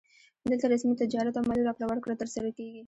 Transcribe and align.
دلته 0.47 0.65
رسمي 0.73 0.95
تجارت 1.01 1.35
او 1.37 1.45
مالي 1.49 1.63
راکړه 1.65 1.85
ورکړه 1.87 2.19
ترسره 2.21 2.49
کیږي 2.57 2.79